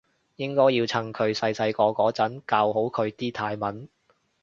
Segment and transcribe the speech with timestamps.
[0.37, 3.87] 應該要趁佢細個嗰陣教好佢啲泰文